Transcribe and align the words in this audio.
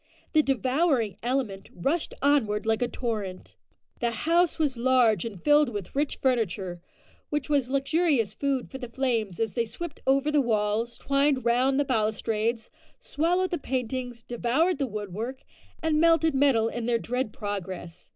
The 0.33 0.41
"devouring 0.41 1.17
element" 1.21 1.69
rushed 1.75 2.15
onward 2.23 2.65
like 2.65 2.81
a 2.81 2.87
torrent. 2.87 3.55
The 3.99 4.09
house 4.09 4.57
was 4.57 4.75
large 4.75 5.25
and 5.25 5.39
filled 5.39 5.69
with 5.69 5.95
rich 5.95 6.15
furniture, 6.15 6.81
which 7.29 7.49
was 7.49 7.69
luxurious 7.69 8.33
food 8.33 8.71
for 8.71 8.79
the 8.79 8.89
flames 8.89 9.39
as 9.39 9.53
they 9.53 9.65
swept 9.65 9.99
over 10.07 10.31
the 10.31 10.41
walls, 10.41 10.97
twined 10.97 11.45
round 11.45 11.79
the 11.79 11.85
balustrades, 11.85 12.71
swallowed 12.99 13.51
the 13.51 13.59
paintings, 13.59 14.23
devoured 14.23 14.79
the 14.79 14.87
woodwork, 14.87 15.43
and 15.83 16.01
melted 16.01 16.33
the 16.33 16.37
metal 16.39 16.67
in 16.67 16.87
their 16.87 16.97
dread 16.97 17.31
progress. 17.31 18.09